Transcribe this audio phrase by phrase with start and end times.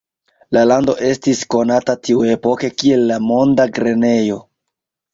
[0.55, 4.45] La lando estis konata tiuepoke kiel la "monda grenejo".